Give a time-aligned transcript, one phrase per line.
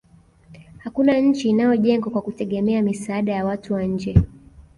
[0.77, 4.17] hakuna nchi inayojengwa kwa kutegemea misaada ya watu wa nje